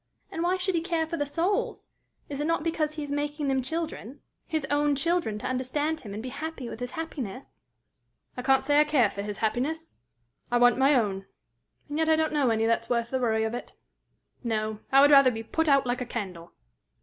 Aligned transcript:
And 0.31 0.41
why 0.41 0.57
should 0.57 0.73
he 0.73 0.81
care 0.81 1.05
for 1.05 1.15
the 1.15 1.27
souls? 1.27 1.89
Is 2.27 2.41
it 2.41 2.47
not 2.47 2.63
because 2.63 2.95
he 2.95 3.03
is 3.03 3.11
making 3.11 3.49
them 3.49 3.61
children 3.61 4.19
his 4.47 4.65
own 4.71 4.95
children 4.95 5.37
to 5.37 5.45
understand 5.47 6.01
him 6.01 6.11
and 6.11 6.23
be 6.23 6.29
happy 6.29 6.67
with 6.67 6.79
his 6.79 6.93
happiness?" 6.93 7.45
"I 8.35 8.41
can't 8.41 8.63
say 8.63 8.79
I 8.79 8.83
care 8.83 9.11
for 9.11 9.21
his 9.21 9.37
happiness. 9.37 9.93
I 10.49 10.57
want 10.57 10.79
my 10.79 10.95
own. 10.95 11.27
And 11.87 11.99
yet 11.99 12.09
I 12.09 12.15
don't 12.15 12.33
know 12.33 12.49
any 12.49 12.65
that's 12.65 12.89
worth 12.89 13.11
the 13.11 13.19
worry 13.19 13.43
of 13.43 13.53
it. 13.53 13.73
No; 14.43 14.79
I 14.91 15.01
would 15.01 15.11
rather 15.11 15.29
be 15.29 15.43
put 15.43 15.69
out 15.69 15.85
like 15.85 16.01
a 16.01 16.05
candle." 16.07 16.53